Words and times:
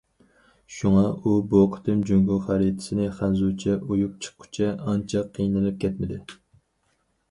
شۇڭا 0.77 1.03
ئۇ 1.17 1.33
بۇ 1.51 1.61
قېتىم 1.75 2.01
جۇڭگو 2.11 2.39
خەرىتىسىنى 2.49 3.07
خەنزۇچە 3.21 3.79
ئويۇپ 3.85 4.19
چىققۇچە 4.29 4.75
ئانچە 4.77 5.27
قىينىلىپ 5.39 5.83
كەتمىدى. 5.87 6.23